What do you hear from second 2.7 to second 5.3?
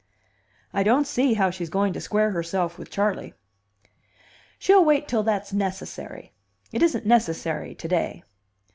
with Charley." "She'll wait till